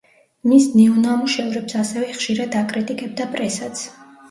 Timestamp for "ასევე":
1.85-2.09